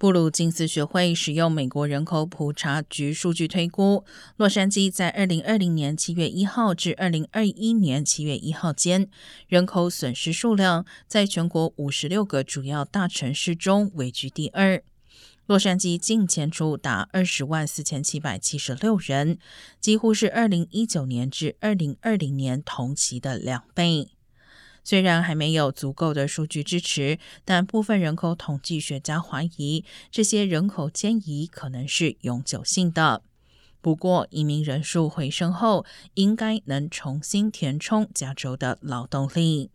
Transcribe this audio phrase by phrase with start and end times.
[0.00, 4.02] 布鲁金斯学会使用美国人口普查局数据推估，
[4.38, 9.10] 洛杉矶在二零二零年七月一号至二零二一年七月一号间，
[9.46, 14.82] 人口损失数量在全国五十六个主要大城市中位居第二。
[15.44, 19.36] 洛杉矶净迁出达二十万四千七百七十六人，
[19.78, 24.08] 几乎是二零一九年至二零二零年同期的两倍。
[24.82, 33.22] 虽然还没有足够的数据支持，但部分人口统计学家怀疑这些人口迁移可能是永久性的。
[33.82, 39.70] 不过，移民人数回升后，应该能重新填充加州的劳动力。